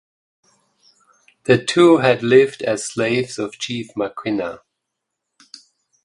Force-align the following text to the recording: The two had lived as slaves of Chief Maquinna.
The 1.43 1.63
two 1.63 1.97
had 1.99 2.23
lived 2.23 2.63
as 2.63 2.83
slaves 2.83 3.37
of 3.37 3.59
Chief 3.59 3.91
Maquinna. 3.95 4.61